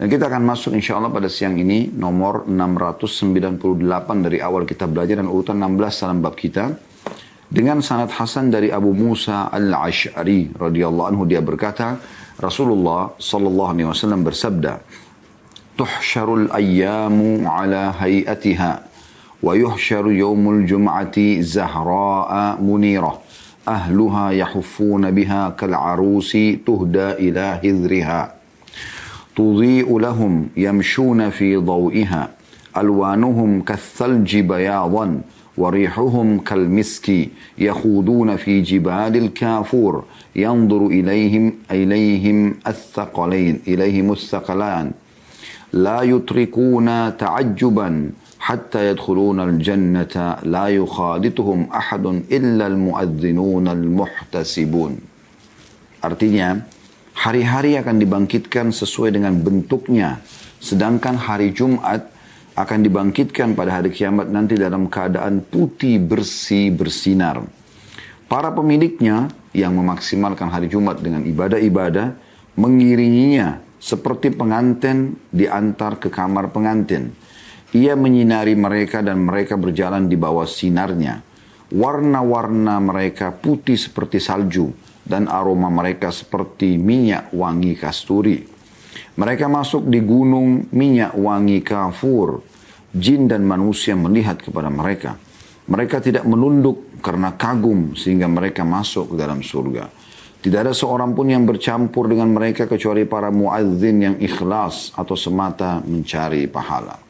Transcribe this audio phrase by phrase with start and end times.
[0.00, 5.20] Dan kita akan masuk insya Allah pada siang ini nomor 698 dari awal kita belajar
[5.20, 6.72] dan urutan 16 dalam bab kita.
[7.52, 12.00] Dengan sanad Hasan dari Abu Musa al-Ash'ari radhiyallahu anhu dia berkata,
[12.40, 14.80] Rasulullah sallallahu alaihi wasallam bersabda,
[15.76, 18.80] "Tuhsyarul ayyamu ala hayatiha
[19.44, 23.28] wa yuhsyaru yaumul jum'ati zahra'a munirah."
[23.60, 26.32] أهلها يحفون بها كالعروس
[26.64, 28.33] تهدى إلى هذرها
[29.35, 32.29] تضيء لهم يمشون في ضوئها
[32.77, 35.21] ألوانهم كالثلج بياضا
[35.57, 40.03] وريحهم كالمسك يخوضون في جبال الكافور
[40.35, 44.91] ينظر إليهم إليهم الثقلين إليهم الثقلان.
[45.73, 54.97] لا يتركون تعجبا حتى يدخلون الجنة لا يخالطهم أحد إلا المؤذنون المحتسبون.
[56.05, 56.61] Artinya,
[57.15, 60.19] hari-hari akan dibangkitkan sesuai dengan bentuknya.
[60.59, 62.11] Sedangkan hari Jumat
[62.55, 67.43] akan dibangkitkan pada hari kiamat nanti dalam keadaan putih bersih bersinar.
[68.27, 72.15] Para pemiliknya yang memaksimalkan hari Jumat dengan ibadah-ibadah
[72.59, 77.13] mengiringinya seperti pengantin diantar ke kamar pengantin.
[77.75, 81.21] Ia menyinari mereka dan mereka berjalan di bawah sinarnya.
[81.75, 84.71] Warna-warna mereka putih seperti salju
[85.05, 88.41] dan aroma mereka seperti minyak wangi kasturi.
[89.15, 92.41] Mereka masuk di gunung minyak wangi kafur.
[92.95, 95.15] Jin dan manusia melihat kepada mereka.
[95.69, 99.87] Mereka tidak menunduk karena kagum sehingga mereka masuk ke dalam surga.
[100.45, 105.81] Tidak ada seorang pun yang bercampur dengan mereka kecuali para muadzin yang ikhlas atau semata
[105.81, 107.01] mencari pahala.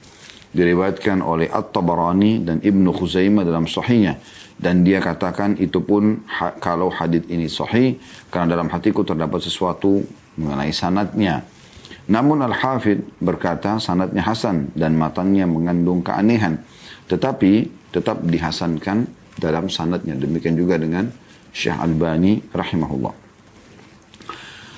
[0.56, 4.16] Diriwayatkan oleh At-Tabarani dan Ibnu Khuzaimah dalam sahihnya
[4.56, 8.00] dan dia katakan itu pun ha, kalau hadith ini sahih
[8.32, 10.04] karena dalam hatiku terdapat sesuatu
[10.40, 11.44] mengenai sanatnya.
[12.06, 16.62] Namun Al-Hafidh berkata sanatnya Hasan dan matanya mengandung keanehan.
[17.10, 19.10] Tetapi tetap dihasankan
[19.42, 20.14] dalam sanatnya.
[20.14, 21.10] Demikian juga dengan
[21.50, 23.14] Syekh Albani rahimahullah.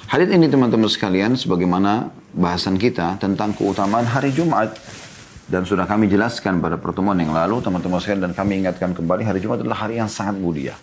[0.07, 4.71] Hadith ini teman-teman sekalian sebagaimana bahasan kita tentang keutamaan hari Jumat
[5.47, 9.39] dan sudah kami jelaskan pada pertemuan yang lalu, teman-teman sekalian, dan kami ingatkan kembali, hari
[9.39, 10.75] Jumat adalah hari yang sangat mulia.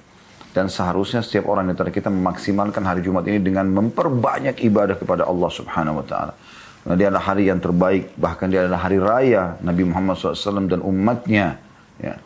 [0.56, 5.50] Dan seharusnya setiap orang antara kita memaksimalkan hari Jumat ini dengan memperbanyak ibadah kepada Allah
[5.52, 6.32] subhanahu wa ta'ala.
[6.80, 10.80] Karena dia adalah hari yang terbaik, bahkan dia adalah hari raya Nabi Muhammad SAW dan
[10.80, 11.60] umatnya.
[12.00, 12.16] Ya.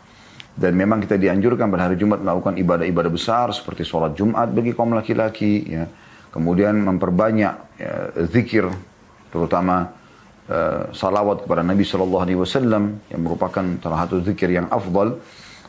[0.54, 4.94] Dan memang kita dianjurkan pada hari Jumat melakukan ibadah-ibadah besar seperti sholat Jumat bagi kaum
[4.94, 5.66] laki-laki.
[5.66, 5.90] Ya.
[6.30, 7.94] Kemudian memperbanyak ya,
[8.30, 8.70] zikir,
[9.34, 9.97] terutama
[10.48, 15.20] uh, salawat kepada Nabi Shallallahu Alaihi Wasallam yang merupakan salah satu zikir yang afdal.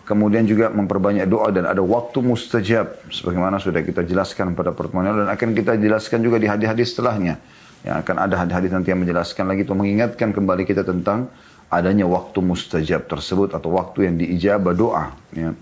[0.07, 5.29] Kemudian juga memperbanyak doa dan ada waktu mustajab sebagaimana sudah kita jelaskan pada pertemuan lalu
[5.29, 7.37] dan akan kita jelaskan juga di hadis-hadis setelahnya.
[7.85, 11.29] Yang akan ada hadis-hadis nanti yang menjelaskan lagi untuk mengingatkan kembali kita tentang
[11.69, 15.13] adanya waktu mustajab tersebut atau waktu yang diijabah doa.
[15.37, 15.53] Ya.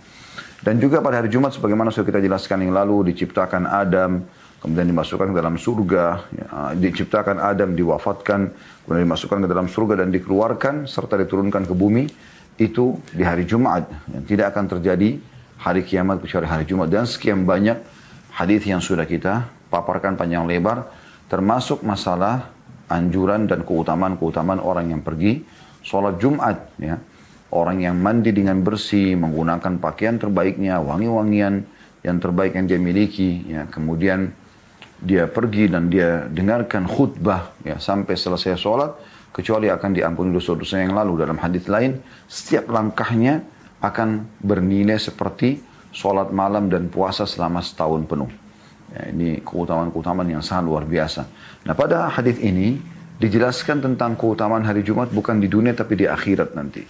[0.64, 4.26] Dan juga pada hari Jumat sebagaimana sudah kita jelaskan yang lalu diciptakan Adam,
[4.64, 8.50] kemudian dimasukkan ke dalam surga, ya, diciptakan Adam, diwafatkan,
[8.88, 12.08] kemudian dimasukkan ke dalam surga dan dikeluarkan serta diturunkan ke bumi,
[12.56, 13.84] itu di hari Jumat.
[14.08, 15.20] Yang tidak akan terjadi
[15.59, 16.88] hari kiamat kecuali hari Jumat.
[16.88, 17.84] Dan sekian banyak
[18.31, 20.88] hadis yang sudah kita paparkan panjang lebar,
[21.28, 22.48] termasuk masalah
[22.88, 25.44] anjuran dan keutamaan-keutamaan orang yang pergi
[25.84, 26.72] sholat Jumat.
[26.80, 26.96] Ya.
[27.52, 31.68] Orang yang mandi dengan bersih, menggunakan pakaian terbaiknya, wangi-wangian
[32.08, 33.44] yang terbaik yang dia miliki.
[33.52, 33.68] Ya.
[33.68, 34.31] Kemudian
[34.97, 38.91] dia pergi dan dia dengarkan khutbah ya sampai selesai sholat
[39.30, 41.22] kecuali akan diampuni dosa-dosa yang lalu.
[41.22, 43.46] Dalam hadis lain setiap langkahnya
[43.78, 45.62] akan bernilai seperti
[45.94, 48.30] sholat malam dan puasa selama setahun penuh.
[48.88, 51.30] Ya, ini keutamaan-keutamaan yang sangat luar biasa.
[51.68, 52.81] Nah pada hadis ini
[53.22, 56.81] dijelaskan tentang keutamaan hari Jumat bukan di dunia tapi di akhirat nanti.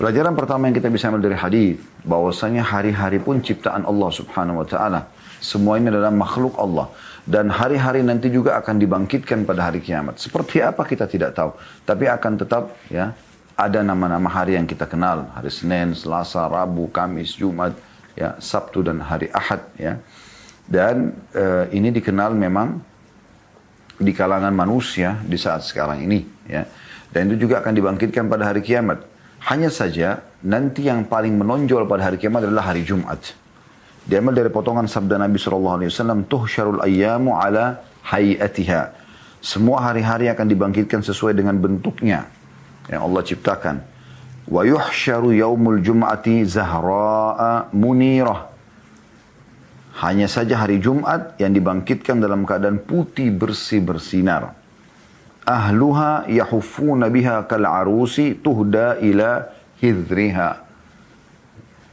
[0.00, 1.76] Pelajaran pertama yang kita bisa ambil dari hadis
[2.08, 5.12] bahwasanya hari-hari pun ciptaan Allah subhanahu wa ta'ala.
[5.44, 6.88] Semua ini adalah makhluk Allah
[7.30, 10.18] dan hari-hari nanti juga akan dibangkitkan pada hari kiamat.
[10.18, 11.54] Seperti apa kita tidak tahu,
[11.86, 13.14] tapi akan tetap ya
[13.54, 17.70] ada nama-nama hari yang kita kenal, hari Senin, Selasa, Rabu, Kamis, Jumat,
[18.18, 20.02] ya Sabtu dan hari Ahad ya.
[20.66, 22.82] Dan e, ini dikenal memang
[23.94, 26.66] di kalangan manusia di saat sekarang ini ya.
[27.14, 29.06] Dan itu juga akan dibangkitkan pada hari kiamat.
[29.46, 33.38] Hanya saja nanti yang paling menonjol pada hari kiamat adalah hari Jumat.
[34.10, 37.78] Diambil dari potongan sabda Nabi Shallallahu Alaihi Wasallam, syarul ayyamu ala
[38.10, 38.90] hayatiha.
[39.38, 42.26] Semua hari-hari akan dibangkitkan sesuai dengan bentuknya
[42.90, 43.78] yang Allah ciptakan.
[44.50, 48.50] Wa yuhsyaru yaumul jum'ati zahra'a munirah.
[50.02, 54.58] Hanya saja hari Jumat yang dibangkitkan dalam keadaan putih bersih bersinar.
[55.46, 60.66] ahluha yahuffuna biha kal arusi tuhda ila hidriha.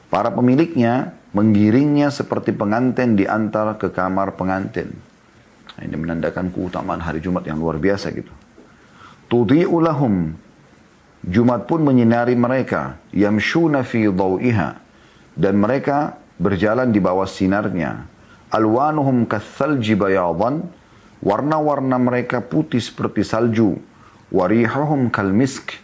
[0.10, 4.92] Para pemiliknya menggiringnya seperti pengantin di antara ke kamar pengantin.
[5.78, 8.34] Ini menandakan keutamaan hari Jumat yang luar biasa gitu.
[9.30, 10.34] Tudhi'u lahum.
[11.22, 12.98] Jumat pun menyinari mereka.
[13.14, 14.80] Yamshuna fi dawiha.
[15.38, 18.10] Dan mereka berjalan di bawah sinarnya.
[18.50, 20.66] Alwanuhum kathalji bayadan.
[21.22, 23.78] Warna-warna mereka putih seperti salju.
[24.34, 25.78] Warihuhum kalmisk.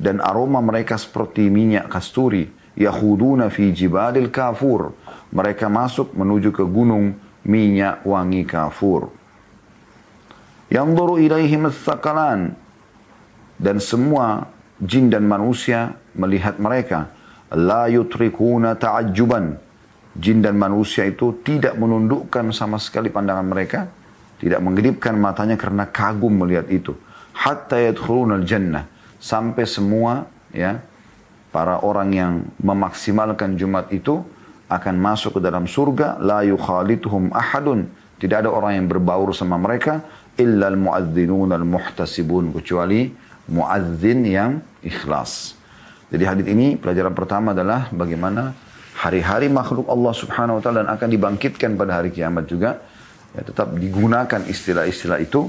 [0.00, 2.48] Dan aroma mereka seperti minyak kasturi.
[2.74, 4.94] Yahuduna fi jibalil kafur.
[5.30, 7.14] Mereka masuk menuju ke gunung
[7.46, 9.10] minyak wangi kafur.
[10.70, 12.56] Yanzuru ilaihim tsaqalan
[13.60, 14.50] dan semua
[14.82, 17.14] jin dan manusia melihat mereka.
[17.54, 19.62] La yutrikuna ta'ajjuban.
[20.14, 23.86] Jin dan manusia itu tidak menundukkan sama sekali pandangan mereka.
[24.38, 26.94] Tidak mengedipkan matanya karena kagum melihat itu.
[27.34, 28.86] Hatta yadkhuluna jannah.
[29.22, 30.82] Sampai semua ya
[31.54, 34.26] para orang yang memaksimalkan Jumat itu
[34.66, 36.18] akan masuk ke dalam surga.
[36.18, 37.86] La yukhalituhum ahadun.
[38.18, 40.02] Tidak ada orang yang berbaur sama mereka.
[40.34, 43.06] Illa al-muadzinun al-muhtasibun kecuali
[43.54, 45.54] muadzin yang ikhlas.
[46.10, 48.50] Jadi hadis ini pelajaran pertama adalah bagaimana
[48.98, 52.82] hari-hari makhluk Allah Subhanahu wa taala dan akan dibangkitkan pada hari kiamat juga.
[53.34, 55.46] Ya tetap digunakan istilah-istilah itu.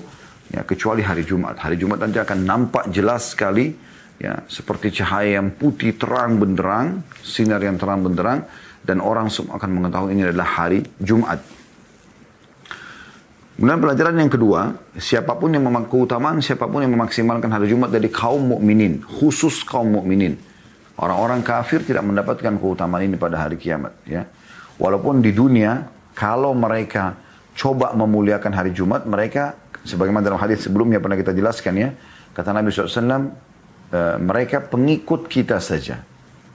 [0.54, 1.58] Ya kecuali hari Jumat.
[1.58, 3.74] Hari Jumat nanti akan nampak jelas sekali
[4.20, 8.48] ya seperti cahaya yang putih terang benderang, sinar yang terang benderang
[8.86, 11.42] dan orang semua akan mengetahui ini adalah hari Jumat.
[13.56, 17.88] Kemudian pelajaran yang kedua, siapa pun yang memak keutamaan, siapa pun yang memaksimalkan hari Jumat
[17.88, 20.36] dari kaum mukminin, khusus kaum mukminin.
[21.00, 23.96] Orang-orang kafir tidak mendapatkan keutamaan ini pada hari kiamat.
[24.04, 24.28] Ya.
[24.76, 27.16] Walaupun di dunia, kalau mereka
[27.56, 29.56] coba memuliakan hari Jumat, mereka,
[29.88, 31.90] sebagaimana dalam hadis sebelumnya pernah kita jelaskan ya,
[32.36, 33.32] kata Nabi SAW,
[33.96, 36.04] e, mereka pengikut kita saja.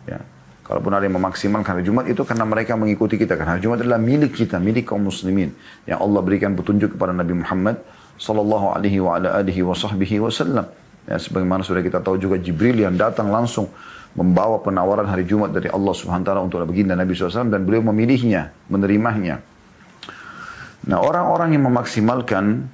[0.04, 0.20] Ya.
[0.60, 3.34] Kalaupun ada yang memaksimalkan hari Jumat itu karena mereka mengikuti kita.
[3.34, 5.50] Karena hari Jumat adalah milik kita, milik kaum muslimin.
[5.88, 7.82] Yang Allah berikan petunjuk kepada Nabi Muhammad
[8.20, 10.68] sallallahu alaihi wa ala alihi wa sahbihi wasallam.
[11.08, 13.66] Ya, sebagaimana sudah kita tahu juga Jibril yang datang langsung
[14.14, 17.82] membawa penawaran hari Jumat dari Allah Subhanahu wa taala untuk baginda Nabi SAW dan beliau
[17.90, 19.42] memilihnya, menerimanya.
[20.86, 22.66] Nah, orang-orang yang memaksimalkan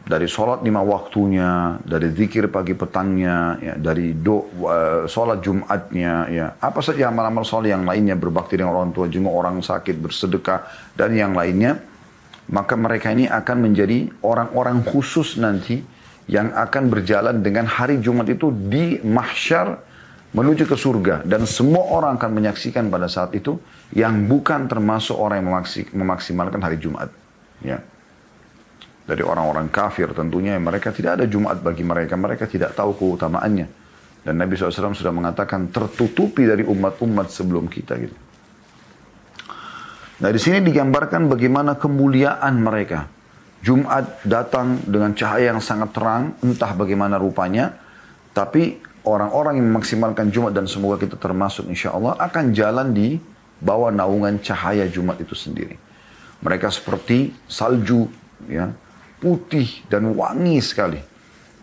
[0.00, 6.46] dari sholat lima waktunya, dari zikir pagi petangnya, ya, dari do, uh, sholat Jumatnya, ya,
[6.58, 10.66] apa saja amal-amal sholat yang lainnya berbakti dengan orang tua, jenguk orang sakit, bersedekah
[10.96, 11.78] dan yang lainnya,
[12.50, 15.84] maka mereka ini akan menjadi orang-orang khusus nanti
[16.26, 19.78] yang akan berjalan dengan hari Jumat itu di mahsyar
[20.30, 23.58] menuju ke surga dan semua orang akan menyaksikan pada saat itu
[23.90, 25.50] yang bukan termasuk orang yang
[25.90, 27.10] memaksimalkan hari Jumat.
[27.66, 27.82] Ya
[29.10, 33.66] dari orang-orang kafir tentunya mereka tidak ada Jumat bagi mereka, mereka tidak tahu keutamaannya.
[34.22, 38.14] Dan Nabi SAW sudah mengatakan tertutupi dari umat-umat sebelum kita gitu.
[40.20, 43.10] Nah di sini digambarkan bagaimana kemuliaan mereka.
[43.60, 47.76] Jumat datang dengan cahaya yang sangat terang, entah bagaimana rupanya,
[48.32, 53.20] tapi orang-orang yang memaksimalkan Jumat dan semoga kita termasuk insya Allah akan jalan di
[53.60, 55.76] bawah naungan cahaya Jumat itu sendiri.
[56.40, 58.08] Mereka seperti salju,
[58.48, 58.72] ya,
[59.20, 60.98] putih dan wangi sekali.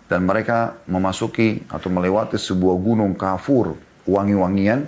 [0.08, 3.76] Dan mereka memasuki atau melewati sebuah gunung kafur
[4.08, 4.88] wangi-wangian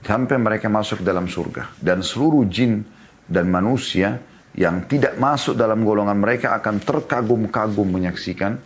[0.00, 1.76] sampai mereka masuk dalam surga.
[1.76, 2.80] Dan seluruh jin
[3.28, 4.16] dan manusia
[4.56, 8.56] yang tidak masuk dalam golongan mereka akan terkagum-kagum menyaksikan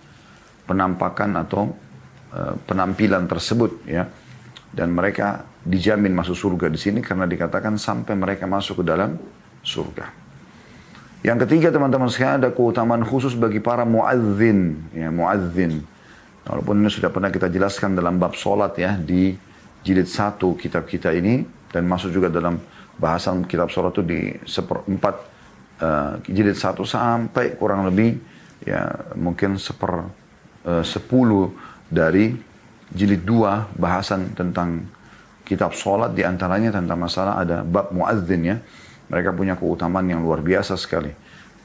[0.71, 1.75] penampakan atau
[2.31, 4.07] uh, penampilan tersebut ya.
[4.69, 9.19] Dan mereka dijamin masuk surga di sini karena dikatakan sampai mereka masuk ke dalam
[9.67, 10.27] surga.
[11.28, 15.85] Yang ketiga teman-teman sekalian ada keutamaan khusus bagi para muadzin, ya muadzin.
[16.49, 19.37] Walaupun ini sudah pernah kita jelaskan dalam bab solat ya di
[19.85, 22.56] jilid satu kitab kita ini dan masuk juga dalam
[22.97, 25.14] bahasan kitab solat itu di seperempat
[25.85, 28.16] uh, jilid satu sampai kurang lebih
[28.64, 30.08] ya mungkin seper
[30.64, 30.80] uh,
[31.92, 32.32] dari
[32.88, 34.80] jilid dua bahasan tentang
[35.44, 38.56] kitab solat di antaranya tentang masalah ada bab muadzin ya
[39.09, 41.12] mereka punya keutamaan yang luar biasa sekali.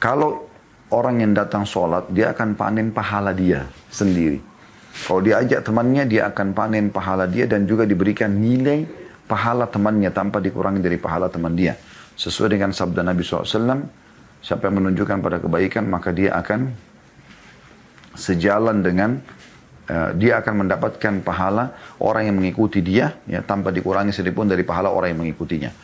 [0.00, 0.48] Kalau
[0.92, 4.40] orang yang datang sholat, dia akan panen pahala dia sendiri.
[4.94, 8.86] Kalau dia ajak temannya, dia akan panen pahala dia dan juga diberikan nilai
[9.26, 11.74] pahala temannya tanpa dikurangi dari pahala teman dia.
[12.14, 13.90] Sesuai dengan sabda Nabi SAW,
[14.38, 16.70] siapa yang menunjukkan pada kebaikan, maka dia akan
[18.14, 19.18] sejalan dengan
[19.90, 24.94] uh, dia akan mendapatkan pahala orang yang mengikuti dia ya tanpa dikurangi sedikitpun dari pahala
[24.94, 25.74] orang yang mengikutinya.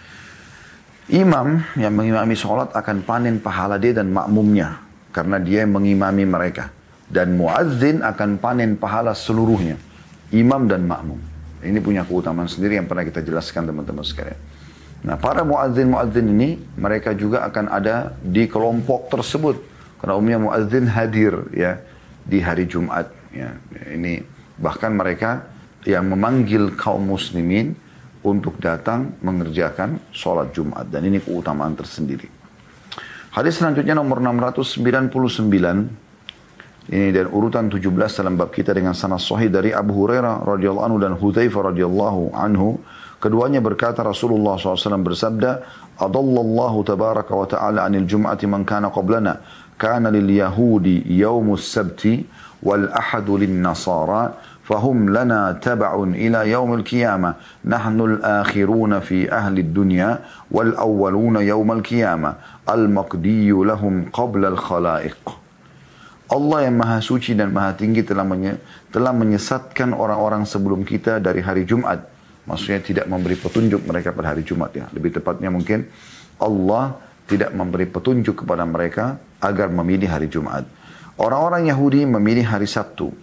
[1.10, 4.78] Imam yang mengimami sholat akan panen pahala dia dan makmumnya.
[5.10, 6.70] Karena dia yang mengimami mereka.
[7.10, 9.74] Dan muadzin akan panen pahala seluruhnya.
[10.30, 11.18] Imam dan makmum.
[11.60, 14.38] Ini punya keutamaan sendiri yang pernah kita jelaskan teman-teman sekalian.
[15.02, 19.58] Nah para muadzin-muadzin ini mereka juga akan ada di kelompok tersebut.
[19.98, 21.82] Karena umumnya muadzin hadir ya
[22.22, 23.10] di hari Jumat.
[23.34, 23.58] Ya,
[23.90, 24.22] ini
[24.62, 25.50] bahkan mereka
[25.82, 27.74] yang memanggil kaum muslimin
[28.24, 30.88] untuk datang mengerjakan sholat Jumat.
[30.88, 32.28] Dan ini keutamaan tersendiri.
[33.30, 36.10] Hadis selanjutnya nomor 699.
[36.90, 37.86] Ini dan urutan 17
[38.18, 42.82] dalam bab kita dengan sanad sahih dari Abu Hurairah radhiyallahu anhu dan Hudzaifah radhiyallahu anhu.
[43.20, 45.62] Keduanya berkata Rasulullah SAW bersabda,
[46.00, 49.44] Adallallahu tabaraka wa ta'ala anil jum'ati man kana qablana.
[49.76, 52.24] Kana lil yahudi yawmus sabti
[52.64, 54.49] wal ahadu lin nasara.
[54.69, 57.33] فهم لنا تبع إلى يوم القيامة
[57.65, 60.19] نحن الآخرون في أهل الدنيا
[60.51, 62.31] والأولون يوم القيامة
[62.69, 65.17] المقدي لهم قبل الخلائق
[66.25, 68.57] Allah yang maha suci dan maha tinggi telah, menye,
[68.89, 72.01] telah menyesatkan orang-orang sebelum kita dari hari Jumat.
[72.49, 74.89] Maksudnya tidak memberi petunjuk mereka pada hari Jumat ya.
[74.89, 75.85] Lebih tepatnya mungkin
[76.41, 76.97] Allah
[77.29, 80.65] tidak memberi petunjuk kepada mereka agar memilih hari Jumat.
[81.21, 83.13] Orang-orang Yahudi memilih hari Sabtu.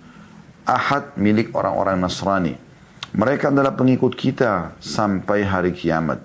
[0.68, 2.60] Ahad milik orang-orang Nasrani.
[3.16, 6.20] Mereka adalah pengikut kita sampai hari kiamat.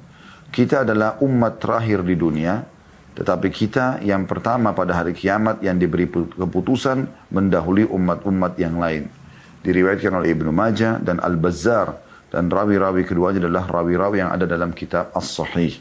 [0.51, 2.67] Kita adalah umat terakhir di dunia,
[3.15, 9.07] tetapi kita yang pertama pada hari kiamat yang diberi keputusan mendahului umat-umat yang lain.
[9.63, 11.95] Diriwayatkan oleh Ibnu Majah dan Al-Bazzar
[12.35, 15.79] dan rawi-rawi keduanya adalah rawi-rawi yang ada dalam kitab As-Sahih.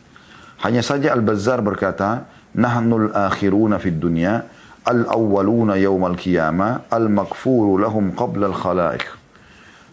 [0.62, 4.46] Hanya saja Al-Bazzar berkata, "Nahnul akhiruna fid dunya."
[4.86, 9.04] Al-awwaluna yawmal qiyamah al-maghfuru lahum qabla al-khalaiq.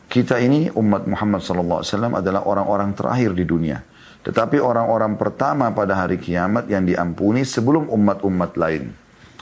[0.08, 3.84] Kita ini umat Muhammad sallallahu alaihi wasallam adalah orang-orang terakhir di dunia.
[4.24, 8.92] Tetapi orang-orang pertama pada hari kiamat yang diampuni sebelum umat-umat lain.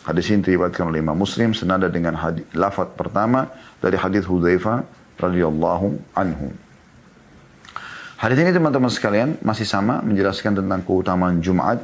[0.07, 3.51] Hadis ini diriwayatkan oleh Imam Muslim senada dengan hadis, lafaz pertama
[3.83, 4.87] dari hadis Hudzaifah
[5.19, 6.55] radhiyallahu anhu.
[8.17, 11.83] Hadis ini teman-teman sekalian masih sama menjelaskan tentang keutamaan Jumat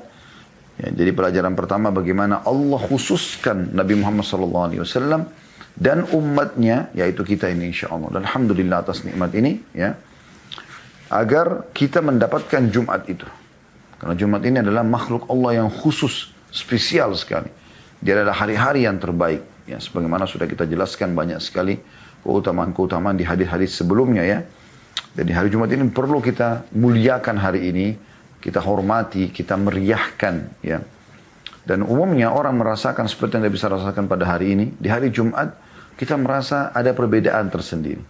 [0.83, 5.31] Ya, jadi pelajaran pertama bagaimana Allah khususkan Nabi Muhammad SAW
[5.79, 8.19] dan umatnya, yaitu kita ini insya Allah.
[8.19, 9.95] Dan Alhamdulillah atas nikmat ini, ya,
[11.07, 13.25] agar kita mendapatkan Jumat itu.
[14.03, 17.49] Karena Jumat ini adalah makhluk Allah yang khusus, spesial sekali.
[18.03, 19.47] Dia adalah hari-hari yang terbaik.
[19.71, 21.79] Ya, sebagaimana sudah kita jelaskan banyak sekali
[22.27, 24.43] keutamaan-keutamaan di hadis-hadis sebelumnya ya.
[25.15, 27.87] Jadi hari Jumat ini perlu kita muliakan hari ini
[28.43, 30.83] kita hormati, kita meriahkan ya.
[31.63, 35.55] Dan umumnya orang merasakan seperti yang bisa rasakan pada hari ini, di hari Jumat
[35.95, 38.03] kita merasa ada perbedaan tersendiri.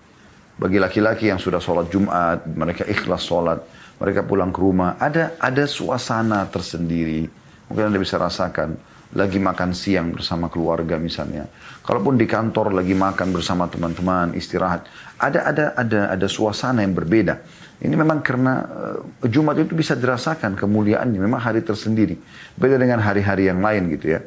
[0.56, 3.60] Bagi laki-laki yang sudah sholat Jumat, mereka ikhlas sholat,
[4.00, 7.28] mereka pulang ke rumah, ada ada suasana tersendiri.
[7.68, 8.76] Mungkin Anda bisa rasakan,
[9.12, 11.44] lagi makan siang bersama keluarga misalnya.
[11.84, 14.88] Kalaupun di kantor lagi makan bersama teman-teman, istirahat,
[15.20, 17.36] ada ada ada ada suasana yang berbeda.
[17.82, 22.14] Ini memang karena uh, Jumat itu bisa dirasakan kemuliaannya, memang hari tersendiri.
[22.54, 24.20] Beda dengan hari-hari yang lain gitu ya.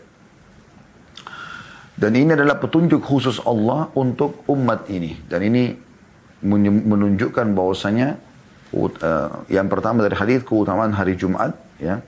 [1.95, 5.15] Dan ini adalah petunjuk khusus Allah untuk umat ini.
[5.31, 5.71] Dan ini
[6.43, 8.19] menunjukkan bahwasanya
[8.75, 12.03] uh, yang pertama dari hadis keutamaan hari Jumat ya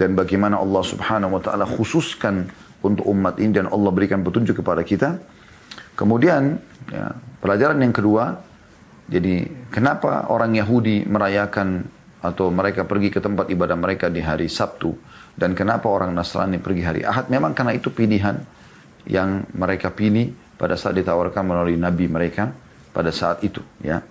[0.00, 2.48] dan bagaimana Allah Subhanahu wa taala khususkan
[2.80, 5.20] untuk umat ini dan Allah berikan petunjuk kepada kita.
[5.96, 6.60] Kemudian
[6.92, 8.40] ya, pelajaran yang kedua
[9.06, 11.86] jadi kenapa orang Yahudi merayakan
[12.18, 14.90] atau mereka pergi ke tempat ibadah mereka di hari Sabtu
[15.38, 17.30] dan kenapa orang Nasrani pergi hari Ahad?
[17.30, 18.42] Memang karena itu pilihan
[19.06, 22.50] yang mereka pilih pada saat ditawarkan melalui nabi mereka
[22.90, 24.02] pada saat itu ya.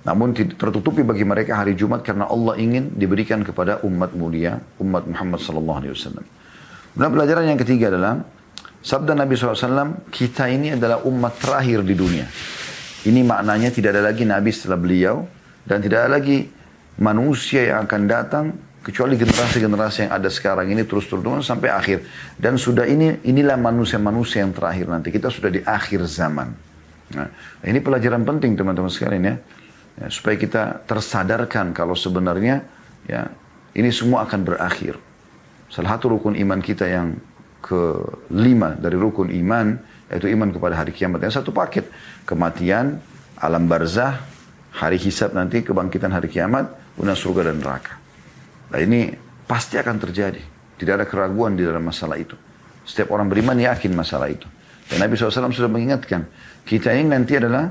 [0.00, 5.44] Namun tertutupi bagi mereka hari Jumat karena Allah ingin diberikan kepada umat mulia, umat Muhammad
[5.44, 6.24] sallallahu alaihi wasallam.
[6.96, 8.24] Pelajaran yang ketiga adalah
[8.80, 12.24] sabda Nabi SAW, kita ini adalah umat terakhir di dunia.
[13.00, 15.24] Ini maknanya tidak ada lagi Nabi setelah beliau
[15.64, 16.52] dan tidak ada lagi
[17.00, 18.44] manusia yang akan datang
[18.80, 22.04] kecuali generasi-generasi yang ada sekarang ini terus terus sampai akhir
[22.36, 26.52] dan sudah ini inilah manusia-manusia yang terakhir nanti kita sudah di akhir zaman.
[27.10, 27.28] Nah,
[27.66, 29.34] ini pelajaran penting teman-teman sekalian ya.
[30.00, 32.64] ya supaya kita tersadarkan kalau sebenarnya
[33.08, 33.28] ya
[33.76, 35.00] ini semua akan berakhir.
[35.72, 37.16] Salah satu rukun iman kita yang
[37.60, 39.78] kelima dari rukun iman
[40.10, 41.22] yaitu iman kepada hari kiamat.
[41.22, 41.86] Yang satu paket,
[42.26, 42.98] kematian,
[43.38, 44.18] alam barzah,
[44.74, 47.94] hari hisab nanti, kebangkitan hari kiamat, kemudian surga dan neraka.
[48.74, 49.14] Nah ini
[49.46, 50.42] pasti akan terjadi.
[50.76, 52.34] Tidak ada keraguan di dalam masalah itu.
[52.82, 54.48] Setiap orang beriman yakin masalah itu.
[54.90, 56.26] Dan Nabi SAW sudah mengingatkan,
[56.66, 57.70] kita ini nanti adalah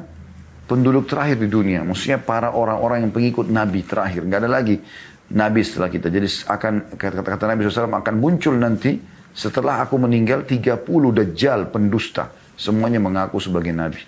[0.69, 1.83] penduduk terakhir di dunia.
[1.83, 4.23] Maksudnya para orang-orang yang pengikut Nabi terakhir.
[4.23, 4.79] Nggak ada lagi
[5.35, 6.07] Nabi setelah kita.
[6.07, 12.31] Jadi akan kata-kata Nabi SAW akan muncul nanti setelah aku meninggal 30 dajjal pendusta.
[12.59, 14.03] semuanya mengaku sebagai nabi.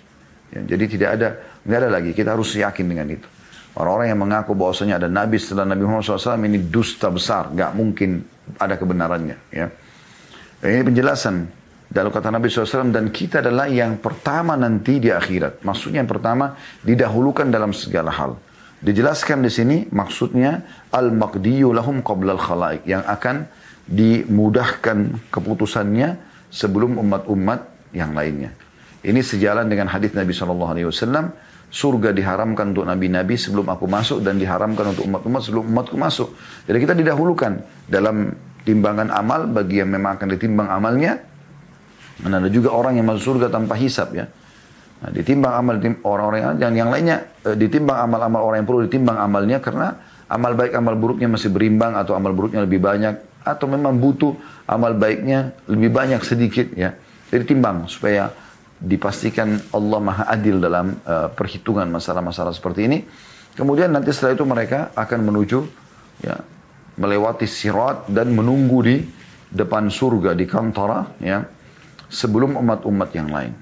[0.52, 1.28] Ya, jadi tidak ada
[1.64, 3.24] nggak ada lagi kita harus yakin dengan itu.
[3.72, 8.20] Orang-orang yang mengaku bahwasanya ada nabi setelah Nabi Muhammad SAW ini dusta besar, nggak mungkin
[8.60, 9.36] ada kebenarannya.
[9.48, 9.72] Ya.
[10.60, 11.48] Ini penjelasan
[11.92, 15.60] dalam kata Nabi SAW dan kita adalah yang pertama nanti di akhirat.
[15.64, 18.36] Maksudnya yang pertama didahulukan dalam segala hal.
[18.82, 23.46] Dijelaskan di sini maksudnya al-maqdiyu lahum qabla al-khalaik yang akan
[23.92, 26.16] dimudahkan keputusannya
[26.48, 28.56] sebelum umat-umat yang lainnya.
[29.04, 31.52] Ini sejalan dengan hadis Nabi Shallallahu Alaihi Wasallam.
[31.72, 36.36] Surga diharamkan untuk nabi-nabi sebelum aku masuk dan diharamkan untuk umat-umat sebelum umatku masuk.
[36.68, 38.28] Jadi kita didahulukan dalam
[38.68, 41.16] timbangan amal bagi yang memang akan ditimbang amalnya.
[42.20, 44.28] Dan ada juga orang yang masuk surga tanpa hisap ya.
[45.00, 49.58] Nah, ditimbang amal orang-orang yang, yang lainnya eh, ditimbang amal-amal orang yang perlu ditimbang amalnya
[49.58, 49.96] karena
[50.28, 54.34] amal baik amal buruknya masih berimbang atau amal buruknya lebih banyak atau memang butuh
[54.66, 56.94] amal baiknya lebih banyak sedikit ya.
[57.28, 58.30] Jadi timbang supaya
[58.82, 62.98] dipastikan Allah Maha Adil dalam uh, perhitungan masalah-masalah seperti ini.
[63.54, 65.58] Kemudian nanti setelah itu mereka akan menuju
[66.24, 66.36] ya
[66.96, 68.96] melewati sirat dan menunggu di
[69.52, 71.44] depan surga di kantara ya
[72.08, 73.52] sebelum umat-umat yang lain.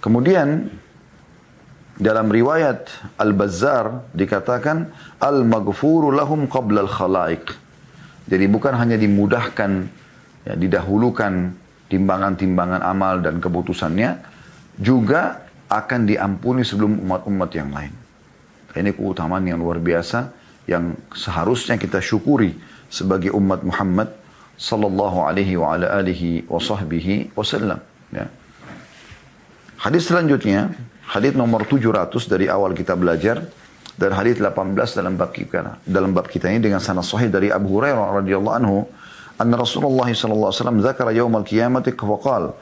[0.00, 0.68] Kemudian
[1.96, 7.65] dalam riwayat Al-Bazzar dikatakan al-maghfuru lahum qabla al-khalaiq.
[8.26, 9.70] Jadi bukan hanya dimudahkan
[10.46, 11.54] ya didahulukan
[11.86, 14.18] timbangan-timbangan amal dan keputusannya
[14.78, 17.94] juga akan diampuni sebelum umat-umat yang lain.
[18.76, 20.30] Ini keutamaan yang luar biasa
[20.68, 22.54] yang seharusnya kita syukuri
[22.90, 24.12] sebagai umat Muhammad
[24.58, 27.80] sallallahu alaihi wa ala alihi wa sahbihi wasallam
[28.12, 28.26] ya.
[29.76, 30.72] Hadis selanjutnya,
[31.06, 33.44] hadis nomor 700 dari awal kita belajar
[33.96, 37.80] dan hadis 18 dalam bab kita dalam bab kita ini dengan sanad sahih dari Abu
[37.80, 38.84] Hurairah radhiyallahu anhu
[39.40, 42.52] an Rasulullah sallallahu alaihi wasallam zakara yaumal qiyamati wa qala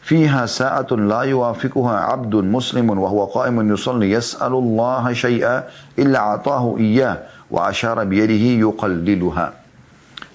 [0.00, 5.54] fiha sa'atun la yuwafiquha 'abdun muslimun wa huwa qa'imun yusalli yas'alu Allah syai'a
[6.00, 9.60] illa atahu iyyah wa ashara bi yadihi yuqalliluha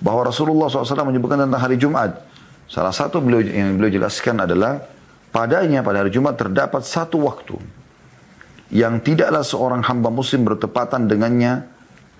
[0.06, 2.20] bahwa Rasulullah SAW menyebutkan tentang hari Jumat.
[2.70, 4.82] Salah satu beliau yang beliau jelaskan adalah
[5.34, 7.58] padanya pada hari Jumat terdapat satu waktu
[8.74, 11.70] yang tidaklah seorang hamba muslim bertepatan dengannya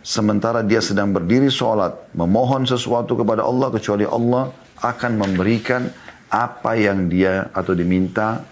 [0.06, 5.90] sementara dia sedang berdiri sholat, memohon sesuatu kepada Allah, kecuali Allah akan memberikan
[6.30, 8.46] apa yang dia atau diminta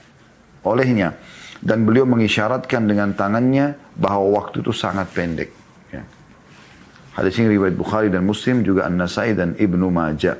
[0.65, 1.13] olehnya.
[1.63, 5.47] Dan beliau mengisyaratkan dengan tangannya bahwa waktu itu sangat pendek.
[5.95, 6.03] Ya.
[7.15, 10.36] Hadis ini riwayat Bukhari dan Muslim juga An-Nasai dan Ibnu Majah.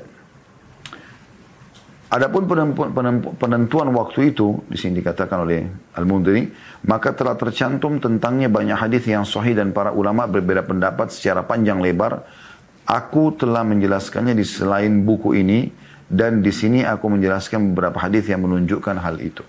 [2.14, 2.46] Adapun
[3.34, 5.66] penentuan waktu itu di sini dikatakan oleh
[5.98, 6.46] Al-Mundiri,
[6.86, 11.82] maka telah tercantum tentangnya banyak hadis yang sahih dan para ulama berbeda pendapat secara panjang
[11.82, 12.22] lebar.
[12.86, 15.74] Aku telah menjelaskannya di selain buku ini
[16.06, 19.42] dan di sini aku menjelaskan beberapa hadis yang menunjukkan hal itu.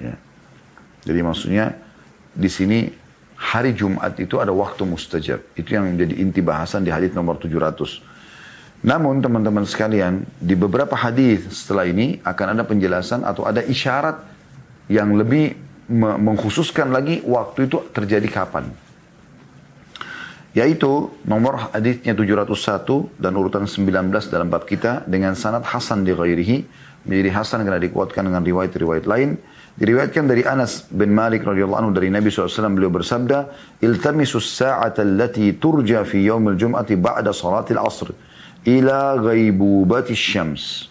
[0.00, 0.16] Ya.
[1.04, 1.76] Jadi maksudnya
[2.32, 2.88] di sini
[3.36, 5.52] hari Jumat itu ada waktu mustajab.
[5.52, 8.08] Itu yang menjadi inti bahasan di hadis nomor 700.
[8.80, 14.24] Namun teman-teman sekalian, di beberapa hadis setelah ini akan ada penjelasan atau ada isyarat
[14.88, 15.52] yang lebih
[15.92, 18.72] mengkhususkan lagi waktu itu terjadi kapan.
[20.56, 23.86] Yaitu nomor hadisnya 701 dan urutan 19
[24.32, 26.66] dalam bab kita dengan sanad Hasan di ghairihi
[27.06, 29.38] menjadi Hasan karena dikuatkan dengan riwayat-riwayat lain.
[29.78, 33.46] Diriwayatkan dari Anas bin Malik radhiyallahu anhu dari Nabi SAW beliau bersabda,
[33.78, 38.29] "Iltamisus allati turja fi yaumil jum'ati ba'da salatil asr."
[38.66, 40.90] Ila ghaibubati syams.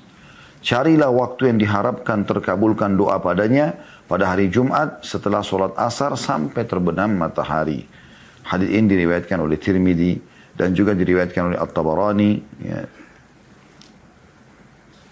[0.60, 3.80] Carilah waktu yang diharapkan terkabulkan doa padanya
[4.12, 7.88] pada hari Jumat setelah sholat asar sampai terbenam matahari.
[8.44, 10.20] Hadis ini diriwayatkan oleh Tirmidzi
[10.58, 12.32] dan juga diriwayatkan oleh At-Tabarani.
[12.60, 12.82] Ya.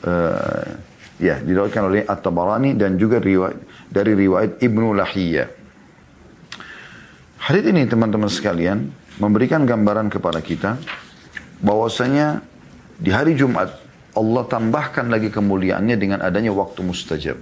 [0.04, 0.68] Uh,
[1.22, 5.48] ya, diriwayatkan oleh At-Tabarani dan juga riwayat, dari riwayat Ibnu Lahiyah.
[7.40, 8.92] Hadis ini teman-teman sekalian
[9.22, 10.76] memberikan gambaran kepada kita
[11.62, 12.42] bahwasanya
[12.98, 13.74] di hari Jumat
[14.18, 17.38] Allah tambahkan lagi kemuliaannya dengan adanya waktu mustajab.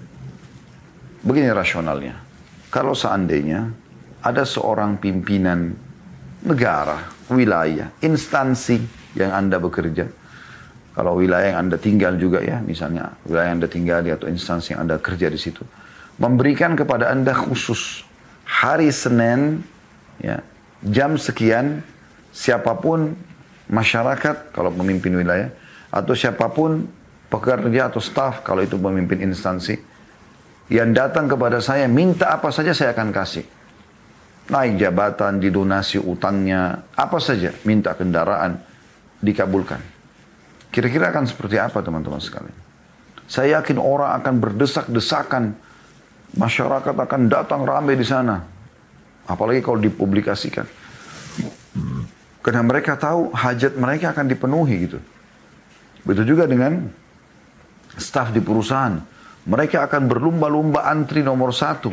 [1.24, 2.20] Begini rasionalnya.
[2.68, 3.72] Kalau seandainya
[4.20, 5.72] ada seorang pimpinan
[6.44, 8.78] negara, wilayah, instansi
[9.16, 10.06] yang Anda bekerja.
[10.96, 14.84] Kalau wilayah yang Anda tinggal juga ya, misalnya wilayah yang Anda tinggal atau instansi yang
[14.88, 15.64] Anda kerja di situ.
[16.20, 18.04] Memberikan kepada Anda khusus
[18.48, 19.64] hari Senin,
[20.20, 20.40] ya,
[20.84, 21.84] jam sekian,
[22.32, 23.16] siapa pun
[23.72, 25.50] masyarakat kalau pemimpin wilayah
[25.90, 26.86] atau siapa pun
[27.32, 29.78] pekerja atau staf kalau itu pemimpin instansi
[30.70, 33.46] yang datang kepada saya minta apa saja saya akan kasih
[34.50, 38.62] naik jabatan didonasi utangnya apa saja minta kendaraan
[39.22, 39.82] dikabulkan
[40.70, 42.66] kira-kira akan seperti apa teman-teman sekalian
[43.26, 45.58] Saya yakin orang akan berdesak-desakan.
[46.36, 48.44] Masyarakat akan datang ramai di sana.
[49.26, 50.85] Apalagi kalau dipublikasikan.
[52.46, 55.02] Karena mereka tahu hajat mereka akan dipenuhi gitu.
[56.06, 56.86] Begitu juga dengan
[57.98, 59.02] staf di perusahaan.
[59.50, 61.90] Mereka akan berlumba-lumba antri nomor satu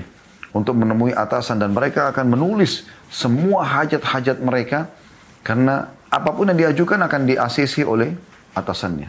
[0.52, 4.92] untuk menemui atasan dan mereka akan menulis semua hajat-hajat mereka
[5.40, 8.12] karena apa pun yang diajukan akan di ACC oleh
[8.52, 9.08] atasannya.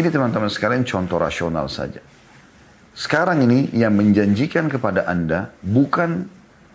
[0.00, 2.00] Ini teman-teman sekalian contoh rasional saja.
[2.96, 6.24] Sekarang ini yang menjanjikan kepada Anda bukan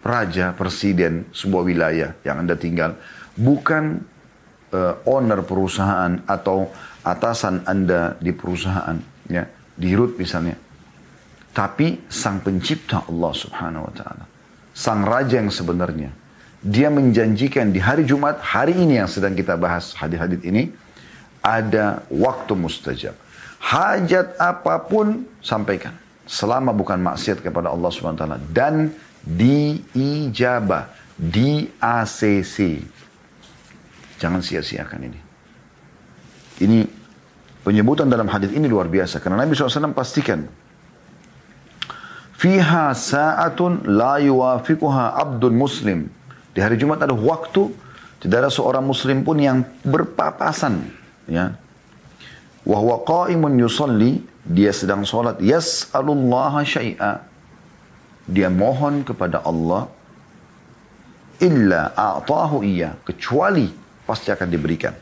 [0.05, 2.93] raja, presiden sebuah wilayah yang Anda tinggal,
[3.35, 3.99] bukan
[4.71, 6.71] uh, owner perusahaan atau
[7.05, 8.97] atasan Anda di perusahaan,
[9.29, 9.43] ya,
[9.75, 10.57] di root misalnya.
[11.55, 14.23] Tapi sang pencipta Allah subhanahu wa ta'ala.
[14.75, 16.11] Sang raja yang sebenarnya.
[16.65, 20.73] Dia menjanjikan di hari Jumat, hari ini yang sedang kita bahas hadis-hadis ini,
[21.39, 23.15] ada waktu mustajab.
[23.61, 25.93] Hajat apa pun sampaikan
[26.25, 28.89] selama bukan maksiat kepada Allah SWT dan
[29.23, 32.83] diijabah, di ACC.
[34.25, 35.19] Jangan sia-siakan ini.
[36.65, 36.81] Ini
[37.61, 40.49] penyebutan dalam hadis ini luar biasa karena Nabi SAW pastikan
[42.33, 46.09] Fiha sa'atun la yuwafiquha abdun muslim.
[46.57, 47.69] Di hari Jumat ada waktu
[48.17, 50.89] tidak ada seorang muslim pun yang berpapasan
[51.29, 51.53] ya.
[52.65, 57.21] Wa huwa qa'imun yusalli dia sedang sholat, yas'alullaha syai'a.
[58.25, 59.85] Dia mohon kepada Allah,
[61.37, 64.93] illa a'tahu iya, kecuali pasti akan diberikan.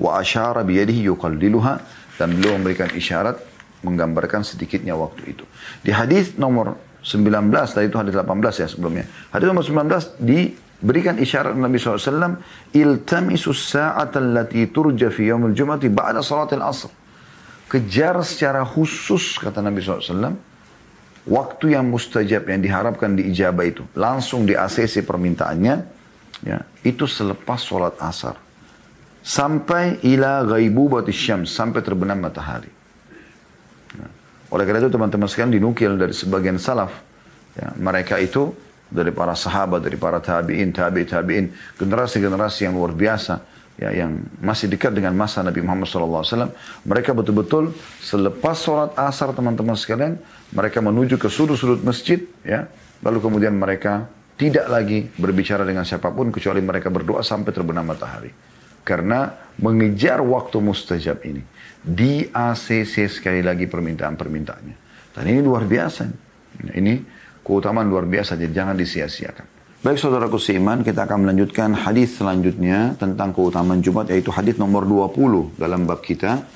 [0.00, 1.74] Wa asyara biyadihi yuqalliluha,
[2.18, 3.38] dan beliau memberikan isyarat,
[3.86, 5.44] menggambarkan sedikitnya waktu itu.
[5.86, 6.74] Di hadis nomor
[7.06, 9.04] 19, tadi itu hadis 18 ya sebelumnya.
[9.30, 12.42] Hadis nomor 19 diberikan isyarat Nabi SAW,
[12.74, 16.90] iltamisus sa'atan lati turja fi yawmul jumati ba'da salatil asr
[17.68, 20.32] kejar secara khusus kata Nabi SAW
[21.28, 25.97] waktu yang mustajab yang diharapkan di ijabah itu langsung di ACC permintaannya
[26.44, 28.38] ya itu selepas sholat asar.
[29.22, 32.70] Sampai ila ghaibubatis syams sampai terbenam matahari.
[33.92, 34.08] Ya.
[34.52, 36.92] oleh karena itu teman-teman sekalian dinukil dari sebagian salaf.
[37.58, 38.54] Ya, mereka itu
[38.88, 44.66] dari para sahabat dari para tabiin tabi tabiin generasi-generasi yang luar biasa ya yang masih
[44.66, 46.50] dekat dengan masa Nabi Muhammad SAW,
[46.82, 47.70] mereka betul-betul
[48.02, 50.18] selepas sholat asar teman-teman sekalian,
[50.50, 52.66] mereka menuju ke sudut-sudut masjid, ya,
[53.06, 58.30] lalu kemudian mereka tidak lagi berbicara dengan siapa pun kecuali mereka berdoa sampai terbenam matahari.
[58.86, 61.42] Karena mengejar waktu mustajab ini.
[61.82, 64.76] Di ACC sekali lagi permintaan-permintaannya.
[65.12, 66.06] Dan ini luar biasa.
[66.70, 66.94] Ini
[67.42, 69.46] keutamaan luar biasa, jadi jangan disia-siakan.
[69.78, 75.54] Baik saudaraku seiman, kita akan melanjutkan hadis selanjutnya tentang keutamaan Jumat yaitu hadis nomor 20
[75.54, 76.46] dalam bab kita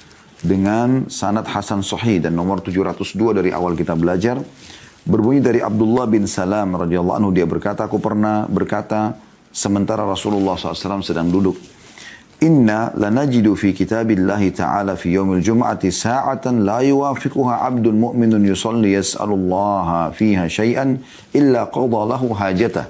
[0.43, 4.43] dengan sanad Hasan Sahih dan nomor 702 dari awal kita belajar
[5.03, 9.19] Berbunyi dari Abdullah bin Salam radhiyallahu anhu dia berkata, aku pernah berkata
[9.51, 11.59] sementara Rasulullah SAW sedang duduk.
[12.43, 20.11] Inna lanajidu fi kitabillahi ta'ala fi yawmil jum'ati sa'atan la yuwafiquha abdun mu'minun yusalli yas'alullaha
[20.15, 20.99] fiha shay'an
[21.35, 22.87] illa qadha lahu hajatah.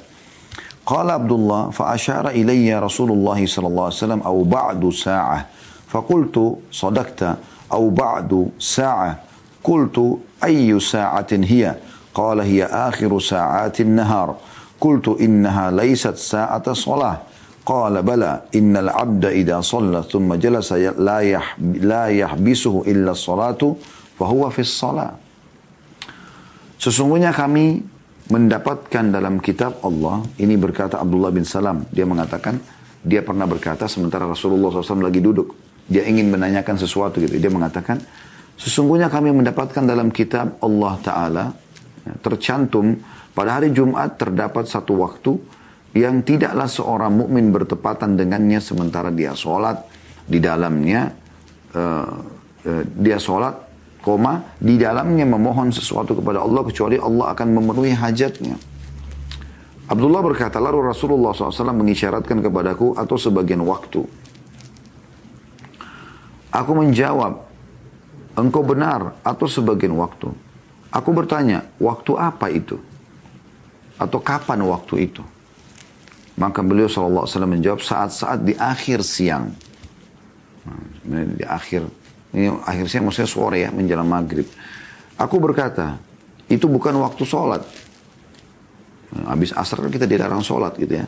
[0.85, 5.49] Qala Abdullah fa'asyara ilayya Rasulullah sallallahu alaihi wasallam au ba'du sa'ah.
[5.89, 7.41] Faqultu sadaqta
[7.73, 9.21] au ba'du sa'ah.
[9.65, 11.77] Qultu ayyu sa'atin hiya?
[12.13, 14.37] Qala hiya akhiru sa'atin nahar.
[14.83, 17.23] قلت innaha laysat sa'ata sholah.
[17.63, 23.79] Qala bala innal abda idha salla thumma جلس ya, la, yah, la yahbisuhu illa salatu
[24.19, 25.13] fahuwa في الصلاة.
[26.83, 27.79] Sesungguhnya kami
[28.27, 32.59] mendapatkan dalam kitab Allah, ini berkata Abdullah bin Salam, dia mengatakan,
[33.07, 35.55] dia pernah berkata sementara Rasulullah SAW lagi duduk,
[35.87, 38.03] dia ingin menanyakan sesuatu gitu, dia mengatakan,
[38.59, 41.45] sesungguhnya kami mendapatkan dalam kitab Allah Ta'ala,
[42.21, 42.99] tercantum
[43.33, 45.39] pada hari Jumat terdapat satu waktu
[45.93, 49.85] yang tidaklah seorang mukmin bertepatan dengannya sementara dia sholat
[50.25, 51.13] di dalamnya
[51.77, 52.17] uh,
[52.65, 53.55] uh, dia sholat
[54.03, 58.59] koma di dalamnya memohon sesuatu kepada Allah kecuali Allah akan memenuhi hajatnya.
[59.87, 64.03] Abdullah berkata, lalu Rasulullah SAW mengisyaratkan kepadaku atau sebagian waktu.
[66.53, 67.45] Aku menjawab,
[68.37, 70.33] engkau benar atau sebagian waktu.
[70.93, 72.77] Aku bertanya, waktu apa itu?
[73.97, 75.25] Atau kapan waktu itu?
[76.37, 79.53] Maka beliau SAW menjawab saat-saat di akhir siang.
[81.09, 81.89] Nah, di akhir
[82.33, 84.49] ini akhirnya maksudnya sore ya, menjelang maghrib.
[85.21, 86.01] Aku berkata,
[86.49, 87.63] itu bukan waktu sholat.
[89.29, 91.07] Habis asar kan kita dilarang sholat gitu ya.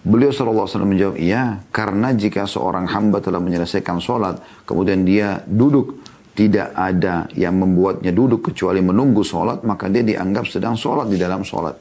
[0.00, 6.72] Beliau SAW menjawab, iya, karena jika seorang hamba telah menyelesaikan sholat, kemudian dia duduk, tidak
[6.72, 11.74] ada yang membuatnya duduk kecuali menunggu sholat, maka dia dianggap sedang sholat di dalam sholat.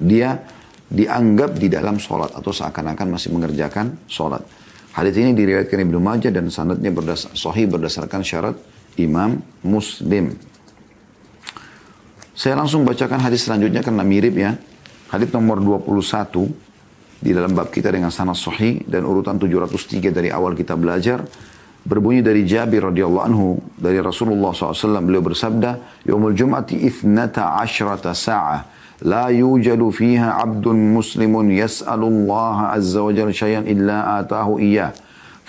[0.00, 0.36] Dia
[0.90, 4.42] dianggap di dalam sholat atau seakan-akan masih mengerjakan sholat.
[4.90, 8.58] Hadis ini diriwayatkan Ibnu Majah dan sanadnya berdasar, sahih berdasarkan syarat
[8.98, 10.34] Imam Muslim.
[12.34, 14.58] Saya langsung bacakan hadis selanjutnya karena mirip ya.
[15.14, 16.50] Hadis nomor 21
[17.20, 21.22] di dalam bab kita dengan sanad sahih dan urutan 703 dari awal kita belajar
[21.90, 28.62] berbunyi dari Jabir radhiyallahu anhu dari Rasulullah SAW beliau bersabda yaumul jum'ati ithnata ashrata sa'ah
[29.02, 34.94] la yujadu fiha abdun muslimun yas'alullah azza wa jalla syai'an illa atahu iyyah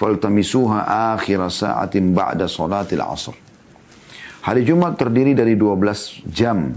[0.02, 3.38] faltamisuha akhir sa'atin ba'da salatil asr.
[4.42, 6.74] Hari Jumat terdiri dari 12 jam.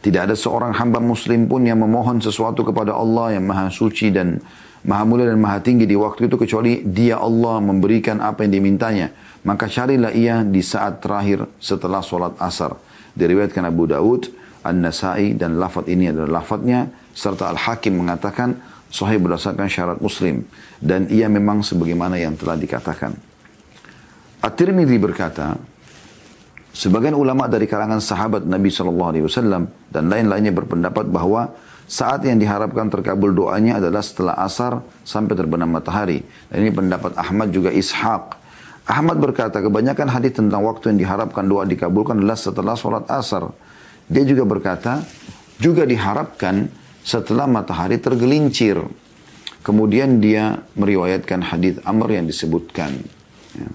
[0.00, 4.40] Tidak ada seorang hamba muslim pun yang memohon sesuatu kepada Allah yang maha suci dan
[4.84, 9.10] maha mulia dan maha tinggi di waktu itu kecuali dia Allah memberikan apa yang dimintanya.
[9.44, 12.76] Maka carilah ia di saat terakhir setelah sholat asar.
[13.12, 14.32] Diriwayatkan Abu Daud,
[14.64, 18.56] An-Nasai dan lafad ini adalah lafadnya serta Al-Hakim mengatakan
[18.88, 20.48] sahih berdasarkan syarat Muslim
[20.80, 23.12] dan ia memang sebagaimana yang telah dikatakan.
[24.40, 25.56] At-Tirmidzi berkata,
[26.72, 31.52] sebagian ulama dari kalangan sahabat Nabi SAW dan lain-lainnya berpendapat bahwa
[31.84, 36.24] saat yang diharapkan terkabul doanya adalah setelah asar sampai terbenam matahari.
[36.48, 38.40] Dan ini pendapat Ahmad juga Ishaq.
[38.84, 43.48] Ahmad berkata kebanyakan hadis tentang waktu yang diharapkan doa dikabulkan adalah setelah sholat asar.
[44.08, 45.00] Dia juga berkata
[45.56, 46.68] juga diharapkan
[47.04, 48.80] setelah matahari tergelincir.
[49.64, 52.92] Kemudian dia meriwayatkan hadis Amr yang disebutkan.
[53.56, 53.68] Ya.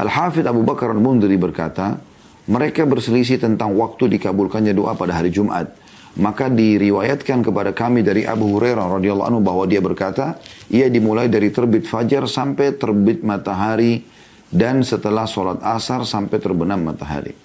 [0.00, 2.00] Al-Hafidh Abu Bakar al-Mundri berkata,
[2.48, 5.68] mereka berselisih tentang waktu dikabulkannya doa pada hari Jumat.
[6.16, 10.40] Maka diriwayatkan kepada kami dari Abu Hurairah radhiyallahu anhu bahwa dia berkata,
[10.72, 14.02] ia dimulai dari terbit fajar sampai terbit matahari
[14.48, 17.36] dan setelah sholat asar sampai terbenam matahari.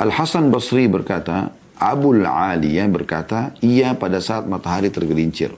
[0.00, 5.52] Al-Hasan Basri berkata, Abul Aliyah berkata, ia pada saat matahari tergelincir.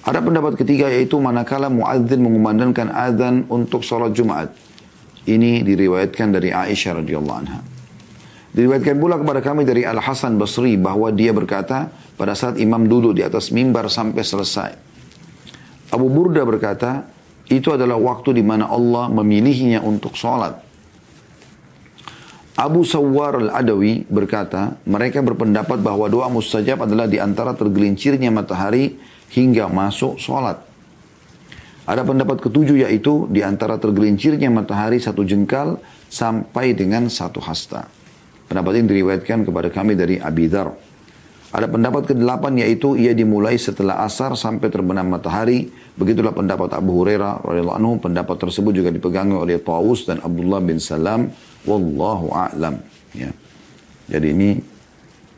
[0.00, 4.50] Ada pendapat ketiga yaitu manakala muadzin mengumandangkan azan untuk sholat Jumat.
[5.28, 7.60] Ini diriwayatkan dari Aisyah radhiyallahu anha.
[8.50, 11.86] Diriwayatkan pula kepada kami dari Al Hasan Basri bahwa dia berkata
[12.18, 14.70] pada saat imam duduk di atas mimbar sampai selesai.
[15.94, 17.06] Abu Burda berkata,
[17.50, 20.58] itu adalah waktu di mana Allah memilihnya untuk sholat.
[22.58, 28.98] Abu Sawwar al-Adawi berkata, mereka berpendapat bahwa doa mustajab adalah di antara tergelincirnya matahari
[29.30, 30.58] hingga masuk sholat.
[31.86, 37.99] Ada pendapat ketujuh yaitu di antara tergelincirnya matahari satu jengkal sampai dengan satu hasta.
[38.50, 40.74] Pendapat ini diriwayatkan kepada kami dari Abi Dhar.
[41.54, 45.70] Ada pendapat ke-8 yaitu ia dimulai setelah asar sampai terbenam matahari.
[45.94, 47.92] Begitulah pendapat Abu Hurairah radhiyallahu anhu.
[48.02, 51.30] Pendapat tersebut juga dipegangi oleh Tawus dan Abdullah bin Salam.
[51.62, 52.74] Wallahu a'lam.
[53.14, 53.30] Ya.
[54.10, 54.50] Jadi ini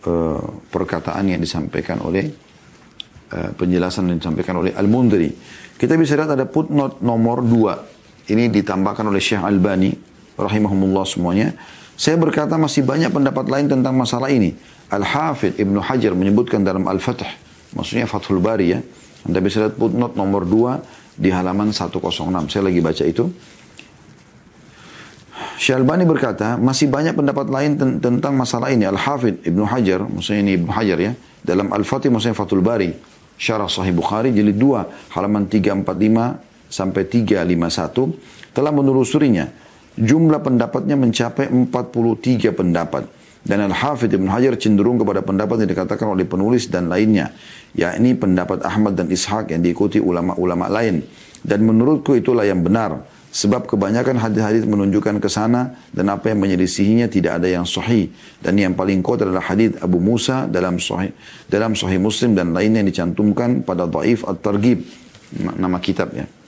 [0.09, 2.33] uh, perkataan yang disampaikan oleh
[3.33, 5.33] uh, penjelasan yang disampaikan oleh Al-Mundri.
[5.77, 8.33] Kita bisa lihat ada footnote nomor 2.
[8.33, 9.93] Ini ditambahkan oleh Syekh Albani
[10.37, 11.53] rahimahumullah semuanya.
[11.97, 14.57] Saya berkata masih banyak pendapat lain tentang masalah ini.
[14.93, 17.29] Al-Hafidh Ibnu Hajar menyebutkan dalam Al-Fatih,
[17.73, 18.81] maksudnya Fathul Bari ya.
[19.23, 22.03] Anda bisa lihat footnote nomor 2 di halaman 106.
[22.51, 23.25] Saya lagi baca itu.
[25.63, 28.83] Syalbani berkata, masih banyak pendapat lain tentang masalah ini.
[28.83, 31.13] Al-Hafidh Ibnu Hajar, maksudnya ini Ibnu Hajar ya.
[31.39, 32.91] Dalam Al-Fatih, maksudnya Fathul Bari.
[33.39, 38.11] Syarah Sahih Bukhari, jilid 2, halaman 345 sampai 351,
[38.55, 39.62] telah menelusurinya
[39.99, 43.05] Jumlah pendapatnya mencapai 43 pendapat.
[43.43, 47.35] Dan Al-Hafidh Ibn Hajar cenderung kepada pendapat yang dikatakan oleh penulis dan lainnya.
[47.75, 51.03] yakni pendapat Ahmad dan Ishaq yang diikuti ulama-ulama lain.
[51.43, 53.03] Dan menurutku itulah yang benar.
[53.33, 58.13] Sebab kebanyakan hadis-hadis menunjukkan ke sana dan apa yang menyelisihinya tidak ada yang sahih.
[58.45, 61.17] Dan yang paling kuat adalah hadis Abu Musa dalam sahih,
[61.49, 64.85] dalam sahih Muslim dan lainnya yang dicantumkan pada Dhaif At-Targhib.
[65.57, 66.42] Nama kitabnya.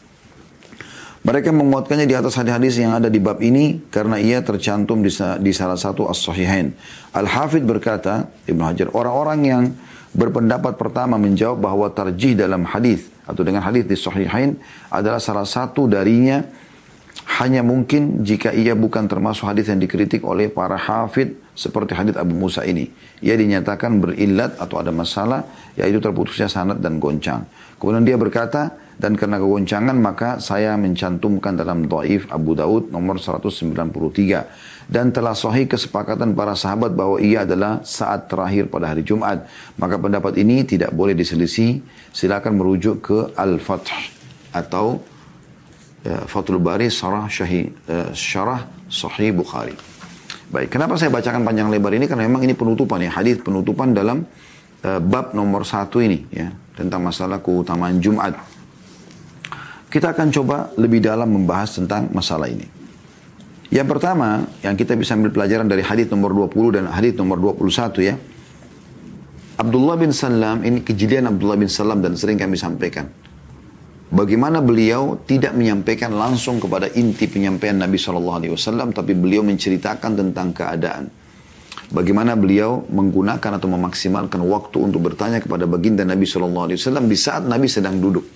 [1.24, 5.08] Mereka menguatkannya di atas hadis-hadis yang ada di bab ini karena ia tercantum di,
[5.40, 6.76] di salah satu as-sahihain.
[7.16, 9.64] Al-Hafidh berkata, Ibn Hajar, orang-orang yang
[10.12, 14.60] berpendapat pertama menjawab bahwa tarjih dalam hadis atau dengan hadis di sahihain
[14.92, 16.44] adalah salah satu darinya
[17.40, 22.36] hanya mungkin jika ia bukan termasuk hadis yang dikritik oleh para hafid seperti hadis Abu
[22.36, 22.92] Musa ini.
[23.24, 27.48] Ia dinyatakan berilat atau ada masalah, yaitu terputusnya sanad dan goncang.
[27.80, 34.88] Kemudian dia berkata, dan karena kegoncangan maka saya mencantumkan dalam Dhaif Abu Daud nomor 193
[34.88, 39.44] dan telah sahih kesepakatan para sahabat bahwa ia adalah saat terakhir pada hari Jumat
[39.76, 41.84] maka pendapat ini tidak boleh diselisih
[42.16, 43.92] silakan merujuk ke Al-Fath
[44.56, 45.04] atau
[46.08, 49.76] uh, Fathul Bari Sarah Syahi, uh, Syarah Sahih Bukhari.
[50.48, 52.08] Baik, kenapa saya bacakan panjang lebar ini?
[52.08, 54.24] Karena memang ini penutupan ya, hadis penutupan dalam
[54.80, 58.53] uh, bab nomor satu ini ya tentang masalah keutamaan Jumat.
[59.94, 62.66] Kita akan coba lebih dalam membahas tentang masalah ini.
[63.70, 68.02] Yang pertama, yang kita bisa ambil pelajaran dari hadis nomor 20 dan hadis nomor 21
[68.02, 68.18] ya.
[69.54, 73.06] Abdullah bin Salam, ini kejadian Abdullah bin Salam dan sering kami sampaikan.
[74.10, 81.06] Bagaimana beliau tidak menyampaikan langsung kepada inti penyampaian Nabi SAW, tapi beliau menceritakan tentang keadaan.
[81.94, 86.66] Bagaimana beliau menggunakan atau memaksimalkan waktu untuk bertanya kepada baginda Nabi SAW
[87.06, 88.33] di saat Nabi sedang duduk.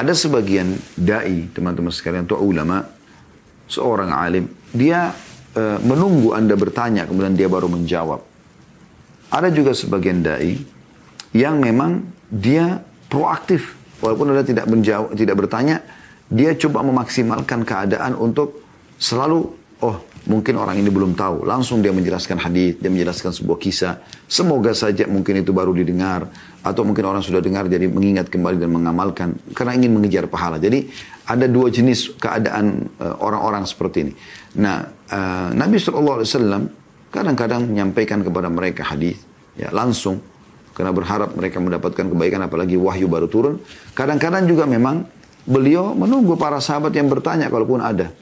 [0.00, 2.88] Ada sebagian dai, teman-teman sekalian, atau ulama,
[3.68, 5.12] seorang alim, dia
[5.52, 8.24] e, menunggu Anda bertanya, kemudian dia baru menjawab.
[9.28, 10.56] Ada juga sebagian dai
[11.36, 12.00] yang memang
[12.32, 12.80] dia
[13.12, 13.76] proaktif.
[14.00, 15.84] Walaupun Anda tidak menjawab, tidak bertanya,
[16.32, 18.64] dia coba memaksimalkan keadaan untuk
[18.96, 19.52] selalu,
[19.84, 21.48] oh mungkin orang ini belum tahu.
[21.48, 23.94] Langsung dia menjelaskan hadis, dia menjelaskan sebuah kisah.
[24.28, 26.28] Semoga saja mungkin itu baru didengar.
[26.60, 29.32] Atau mungkin orang sudah dengar jadi mengingat kembali dan mengamalkan.
[29.56, 30.60] Karena ingin mengejar pahala.
[30.60, 30.92] Jadi
[31.24, 34.12] ada dua jenis keadaan eh, orang-orang uh, seperti ini.
[34.60, 36.26] Nah, uh, Nabi SAW
[37.14, 39.18] kadang-kadang menyampaikan kepada mereka hadis
[39.58, 40.22] ya langsung
[40.74, 43.60] karena berharap mereka mendapatkan kebaikan apalagi wahyu baru turun.
[43.92, 45.04] Kadang-kadang juga memang
[45.44, 48.14] beliau menunggu para sahabat yang bertanya kalaupun ada.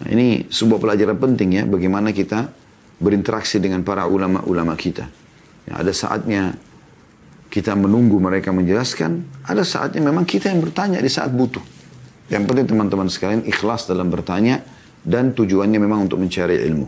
[0.00, 2.48] Nah, ini sebuah pelajaran penting ya bagaimana kita
[3.00, 5.08] berinteraksi dengan para ulama-ulama kita.
[5.68, 6.56] Ya, ada saatnya
[7.50, 11.62] kita menunggu mereka menjelaskan, ada saatnya memang kita yang bertanya di saat butuh.
[12.30, 14.62] Yang penting teman-teman sekalian ikhlas dalam bertanya
[15.02, 16.86] dan tujuannya memang untuk mencari ilmu.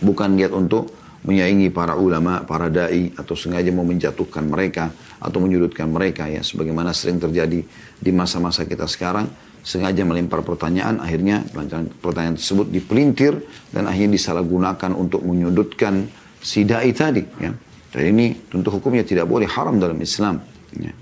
[0.00, 4.88] Bukan niat untuk menyaingi para ulama, para dai atau sengaja mau menjatuhkan mereka
[5.20, 7.60] atau menyudutkan mereka ya sebagaimana sering terjadi
[8.00, 9.28] di masa-masa kita sekarang
[9.60, 11.44] sengaja melempar pertanyaan akhirnya
[12.00, 13.36] pertanyaan tersebut dipelintir
[13.68, 16.08] dan akhirnya disalahgunakan untuk menyudutkan
[16.40, 17.52] si dai tadi ya.
[17.90, 20.40] Dan ini tentu hukumnya tidak boleh haram dalam Islam
[20.78, 20.94] ya.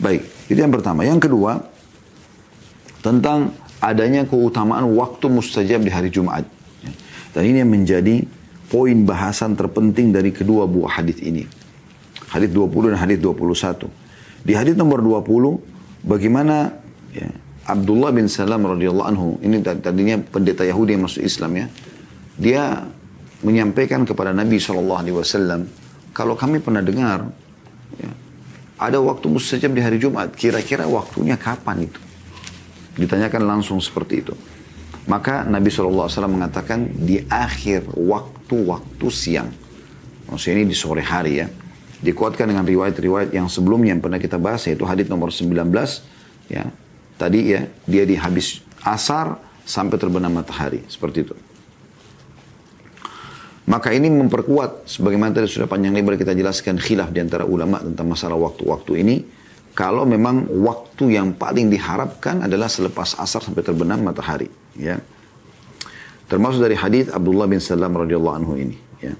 [0.00, 1.04] Baik, itu yang pertama.
[1.04, 1.60] Yang kedua
[3.04, 6.46] tentang adanya keutamaan waktu mustajab di hari Jumat.
[6.80, 6.90] Ya.
[7.34, 8.22] Dan ini yang menjadi
[8.72, 11.44] poin bahasan terpenting dari kedua buah hadis ini.
[12.32, 13.92] Hadis 20 dan hadis 21.
[14.40, 16.72] Di hadis nomor 20 bagaimana
[17.12, 17.28] ya,
[17.68, 21.66] Abdullah bin Salam radhiyallahu anhu ini tadinya pendeta Yahudi yang masuk Islam ya.
[22.40, 22.62] Dia
[23.44, 25.68] menyampaikan kepada Nabi SAW,
[26.16, 27.28] kalau kami pernah dengar
[28.00, 28.10] ya,
[28.80, 32.00] ada waktu mustajab di hari Jumat, kira-kira waktunya kapan itu?
[32.96, 34.34] Ditanyakan langsung seperti itu.
[35.02, 39.50] Maka Nabi SAW mengatakan di akhir waktu-waktu siang.
[40.30, 41.46] Maksudnya ini di sore hari ya.
[42.02, 45.58] Dikuatkan dengan riwayat-riwayat yang sebelumnya yang pernah kita bahas yaitu hadis nomor 19
[46.50, 46.70] ya.
[47.18, 51.34] Tadi ya dia di habis asar sampai terbenam matahari seperti itu.
[53.62, 58.10] Maka ini memperkuat sebagaimana tadi sudah panjang lebar kita jelaskan khilaf di antara ulama tentang
[58.10, 59.16] masalah waktu-waktu ini.
[59.72, 65.00] Kalau memang waktu yang paling diharapkan adalah selepas asar sampai terbenam matahari ya.
[66.28, 69.12] Termasuk dari hadis Abdullah bin Salam radhiyallahu anhu ini ya.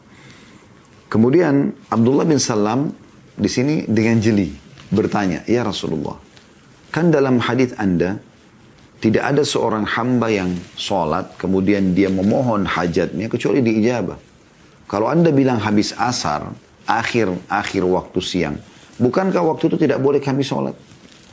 [1.12, 2.92] Kemudian Abdullah bin Salam
[3.36, 4.52] di sini dengan jeli
[4.92, 6.20] bertanya ya Rasulullah
[6.92, 8.20] kan dalam hadis anda
[9.00, 14.20] tidak ada seorang hamba yang sholat kemudian dia memohon hajatnya kecuali diijabah
[14.84, 16.52] kalau anda bilang habis asar
[16.84, 18.56] akhir akhir waktu siang
[19.00, 20.76] bukankah waktu itu tidak boleh kami sholat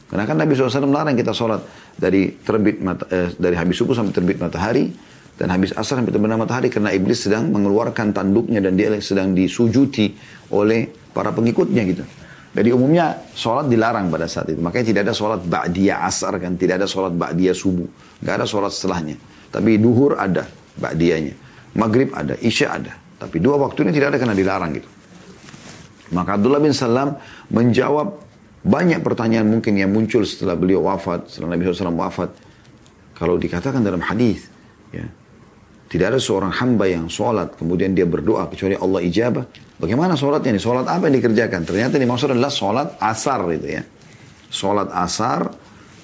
[0.09, 1.61] karena kan Nabi SAW melarang kita sholat
[1.93, 4.89] dari terbit mata, eh, dari habis subuh sampai terbit matahari
[5.37, 10.11] dan habis asar sampai terbenam matahari karena iblis sedang mengeluarkan tanduknya dan dia sedang disujuti
[10.51, 12.03] oleh para pengikutnya gitu.
[12.49, 14.59] Jadi umumnya sholat dilarang pada saat itu.
[14.59, 16.57] Makanya tidak ada sholat ba'diyah asar kan.
[16.57, 17.85] Tidak ada sholat ba'diyah subuh.
[18.25, 19.15] Gak ada sholat setelahnya.
[19.53, 21.37] Tapi duhur ada ba'diyahnya.
[21.77, 22.97] Maghrib ada, isya ada.
[23.21, 24.89] Tapi dua waktu ini tidak ada karena dilarang gitu.
[26.09, 27.15] Maka Abdullah bin Salam
[27.53, 28.28] menjawab
[28.59, 32.29] banyak pertanyaan mungkin yang muncul setelah beliau wafat, setelah Nabi SAW wafat.
[33.15, 34.47] Kalau dikatakan dalam hadis,
[34.91, 35.07] ya,
[35.91, 39.45] tidak ada seorang hamba yang sholat, kemudian dia berdoa, kecuali Allah ijabah.
[39.79, 40.61] Bagaimana sholatnya ini?
[40.61, 41.63] Sholat apa yang dikerjakan?
[41.63, 43.83] Ternyata dimaksud adalah sholat asar itu ya.
[44.51, 45.51] Sholat asar,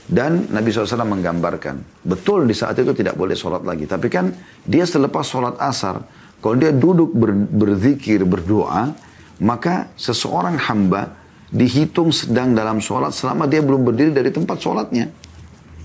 [0.06, 2.06] dan Nabi SAW menggambarkan.
[2.06, 3.90] Betul di saat itu tidak boleh sholat lagi.
[3.90, 4.30] Tapi kan
[4.62, 6.06] dia selepas sholat asar,
[6.40, 8.94] kalau dia duduk ber, berzikir, berdoa,
[9.42, 15.10] maka seseorang hamba dihitung sedang dalam sholat selama dia belum berdiri dari tempat sholatnya.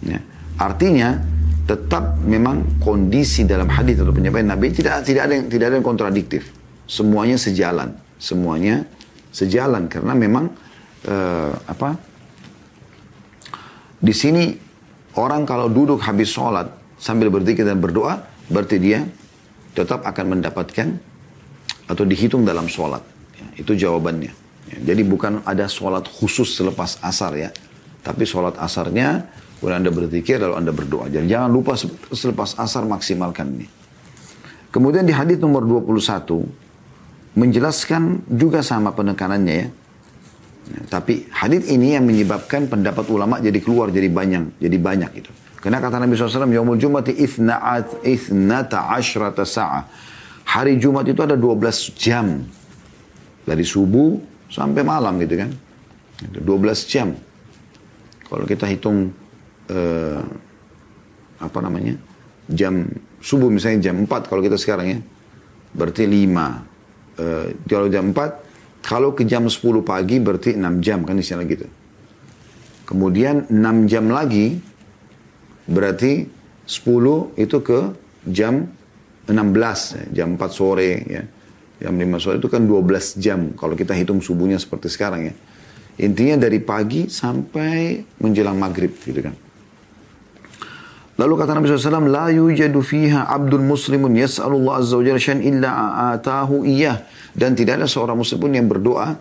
[0.05, 0.21] Ya.
[0.57, 1.21] Artinya
[1.69, 5.87] tetap memang kondisi dalam hadis atau penyampaian Nabi tidak tidak ada yang tidak ada yang
[5.87, 6.51] kontradiktif.
[6.91, 8.83] Semuanya sejalan, semuanya
[9.31, 10.51] sejalan karena memang
[11.07, 11.95] uh, apa
[14.01, 14.57] di sini
[15.21, 19.05] orang kalau duduk habis sholat sambil berzikir dan berdoa, berarti dia
[19.77, 20.89] tetap akan mendapatkan
[21.87, 23.05] atau dihitung dalam sholat.
[23.37, 24.40] Ya, itu jawabannya.
[24.71, 27.51] Jadi bukan ada sholat khusus selepas asar ya.
[28.01, 29.27] Tapi sholat asarnya,
[29.59, 31.11] kemudian Anda berzikir lalu Anda berdoa.
[31.11, 31.75] Jadi jangan lupa
[32.15, 33.67] selepas asar maksimalkan ini.
[34.71, 36.47] Kemudian di hadis nomor 21,
[37.35, 39.69] menjelaskan juga sama penekanannya ya.
[40.71, 45.31] Ya, tapi hadis ini yang menyebabkan pendapat ulama jadi keluar jadi banyak, jadi banyak itu.
[45.59, 49.85] Karena kata Nabi SAW, Yaumul Jumati ithna'at ashrata sa'ah.
[50.47, 52.47] Hari Jumat itu ada 12 jam.
[53.45, 54.17] Dari subuh
[54.51, 55.51] sampai malam gitu kan.
[56.21, 56.45] 12
[56.91, 57.17] jam.
[58.29, 59.09] Kalau kita hitung
[59.71, 60.21] eh,
[61.41, 61.97] apa namanya?
[62.51, 62.85] Jam
[63.23, 64.99] subuh misalnya jam 4 kalau kita sekarang ya.
[65.73, 66.67] Berarti 5.
[67.17, 71.69] Eh, kalau jam 4 kalau ke jam 10 pagi berarti 6 jam kan istilah gitu.
[72.85, 74.59] Kemudian 6 jam lagi
[75.71, 76.27] berarti
[76.67, 77.81] 10 itu ke
[78.27, 78.67] jam
[79.31, 81.23] 16, ya, jam 4 sore ya.
[81.81, 85.35] Jam 5 sore itu kan 12 jam kalau kita hitung subuhnya seperti sekarang ya.
[86.01, 89.33] Intinya dari pagi sampai menjelang maghrib gitu kan.
[91.21, 95.71] Lalu kata Nabi SAW, La yujadu fiha abdul muslimun yas'alullah azza wa jalla illa
[96.17, 97.05] atahu iyah.
[97.37, 99.21] Dan tidak ada seorang muslim pun yang berdoa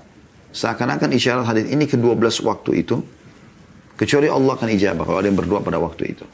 [0.56, 3.04] seakan-akan isyarat hadis ini ke-12 waktu itu
[4.00, 6.26] kecuali Allah akan ijabah kalau ada yang berdoa pada waktu itu.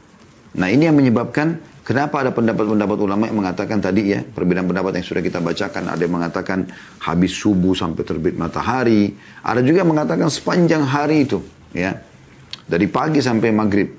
[0.55, 5.05] Nah ini yang menyebabkan kenapa ada pendapat-pendapat ulama yang mengatakan tadi ya perbedaan pendapat yang
[5.05, 6.65] sudah kita bacakan ada yang mengatakan
[7.05, 9.13] habis subuh sampai terbit matahari
[9.45, 11.39] ada juga yang mengatakan sepanjang hari itu
[11.71, 11.93] ya
[12.65, 13.93] dari pagi sampai maghrib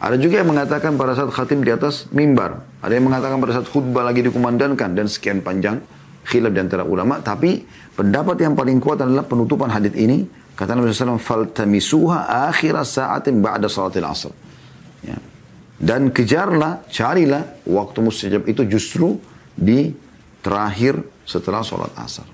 [0.00, 3.68] ada juga yang mengatakan pada saat khatib di atas mimbar ada yang mengatakan pada saat
[3.68, 5.84] khutbah lagi dikumandangkan dan sekian panjang
[6.24, 7.62] khilaf di antara ulama, tapi
[7.94, 10.24] pendapat yang paling kuat adalah penutupan hadis ini.
[10.54, 14.32] Kata Nabi SAW, "Faltamisuha akhir sa'atin ba'da salatil asr."
[15.84, 19.20] Dan kejarlah, carilah waktu mustajab itu justru
[19.52, 19.92] di
[20.40, 20.96] terakhir
[21.28, 22.24] setelah sholat asar.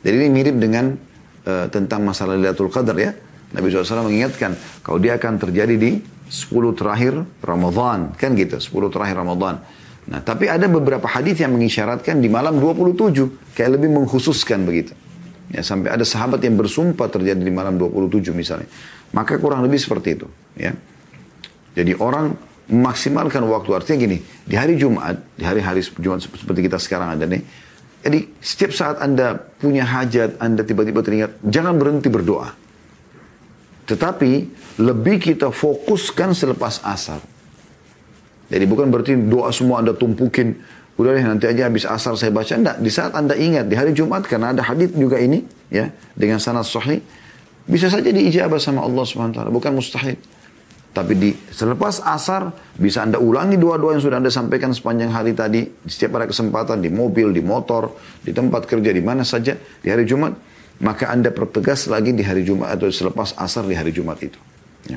[0.00, 0.96] Jadi ini mirip dengan
[1.44, 3.12] uh, tentang masalah Lailatul Qadar ya.
[3.52, 8.16] Nabi SAW mengingatkan, kalau dia akan terjadi di 10 terakhir Ramadan.
[8.16, 9.60] Kan gitu, 10 terakhir Ramadan.
[10.06, 14.96] Nah, tapi ada beberapa hadis yang mengisyaratkan di malam 27, kayak lebih mengkhususkan begitu.
[15.52, 18.66] Ya, sampai ada sahabat yang bersumpah terjadi di malam 27 misalnya.
[19.14, 20.26] Maka kurang lebih seperti itu,
[20.58, 20.74] ya.
[21.76, 27.14] Jadi orang memaksimalkan waktu artinya gini, di hari Jumat, di hari-hari Jumat seperti kita sekarang
[27.14, 27.42] ada nih.
[28.06, 32.54] Jadi setiap saat Anda punya hajat, Anda tiba-tiba teringat, jangan berhenti berdoa.
[33.86, 34.32] Tetapi
[34.82, 37.22] lebih kita fokuskan selepas asar.
[38.46, 40.54] Jadi bukan berarti doa semua Anda tumpukin.
[40.96, 42.50] Udah deh nanti aja habis asar saya baca.
[42.54, 46.38] Enggak, di saat Anda ingat di hari Jumat karena ada hadis juga ini ya dengan
[46.38, 47.02] sanad sahih
[47.66, 50.14] bisa saja diijabah sama Allah Subhanahu wa taala, bukan mustahil.
[50.96, 55.68] Tapi di selepas asar bisa Anda ulangi doa-doa yang sudah Anda sampaikan sepanjang hari tadi,
[55.68, 57.92] di setiap ada kesempatan di mobil, di motor,
[58.24, 60.32] di tempat kerja, di mana saja di hari Jumat,
[60.80, 64.40] maka Anda pertegas lagi di hari Jumat atau selepas asar di hari Jumat itu.
[64.88, 64.96] Ya.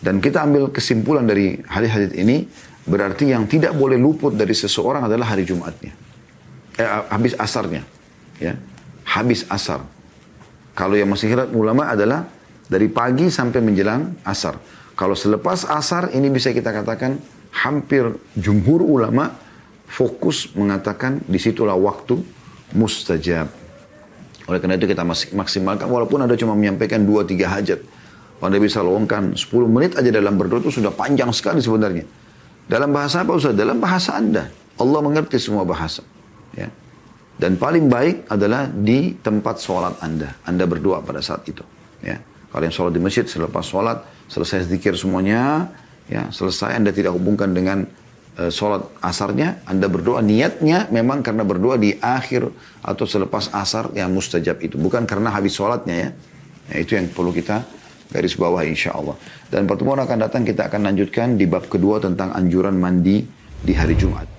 [0.00, 2.48] Dan kita ambil kesimpulan dari hadis-hadis ini
[2.86, 5.90] Berarti yang tidak boleh luput dari seseorang adalah hari Jumatnya.
[6.78, 7.82] Eh, habis asarnya.
[8.38, 8.54] Ya.
[9.02, 9.82] Habis asar.
[10.78, 12.30] Kalau yang masih hirat ulama adalah
[12.70, 14.54] dari pagi sampai menjelang asar.
[14.96, 17.20] Kalau selepas asar ini bisa kita katakan
[17.52, 19.36] hampir jumhur ulama
[19.84, 22.16] fokus mengatakan di situlah waktu
[22.72, 23.46] mustajab.
[24.48, 27.84] Oleh karena itu kita masih maksimalkan walaupun ada cuma menyampaikan dua tiga hajat.
[28.36, 32.04] Anda bisa luangkan 10 menit aja dalam berdoa itu sudah panjang sekali sebenarnya.
[32.68, 33.56] Dalam bahasa apa Ustaz?
[33.56, 34.52] Dalam bahasa Anda.
[34.76, 36.04] Allah mengerti semua bahasa.
[36.52, 36.68] Ya.
[37.40, 40.36] Dan paling baik adalah di tempat sholat Anda.
[40.44, 41.64] Anda berdoa pada saat itu.
[42.04, 42.20] Ya.
[42.52, 45.70] Kalau yang sholat di masjid, selepas sholat, selesai zikir semuanya,
[46.10, 47.86] ya selesai Anda tidak hubungkan dengan
[48.38, 52.50] uh, sholat asarnya, Anda berdoa niatnya memang karena berdoa di akhir
[52.82, 54.76] atau selepas asar yang mustajab itu.
[54.78, 56.10] Bukan karena habis sholatnya ya.
[56.74, 57.62] ya itu yang perlu kita
[58.10, 59.18] garis bawah insya Allah.
[59.50, 63.26] Dan pertemuan akan datang kita akan lanjutkan di bab kedua tentang anjuran mandi
[63.62, 64.35] di hari Jumat.